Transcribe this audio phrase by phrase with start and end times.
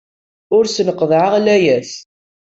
[0.55, 1.91] Ur asen-qeḍḍɛeɣ layas.